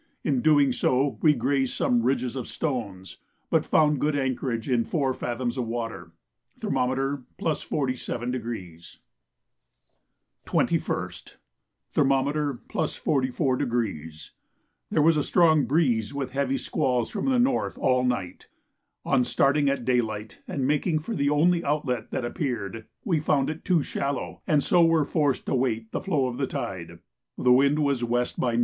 [0.23, 3.17] In doing so we grazed some ridges of stones,
[3.51, 6.11] but found good anchorage in four fathoms water.
[6.57, 8.97] Thermometer +47°.
[10.47, 11.35] 21st.
[11.91, 14.29] Thermometer +44°.
[14.89, 18.47] There was a strong breeze with heavy squalls from the north all night.
[19.05, 23.63] On starting at daylight and making for the only outlet that appeared, we found it
[23.63, 26.97] too shallow, and so were forced to wait the flow of the tide.
[27.37, 28.25] The wind was W.
[28.39, 28.59] by N.